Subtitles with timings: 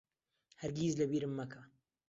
[0.61, 1.61] هەرگیز لەبیرم مەکە.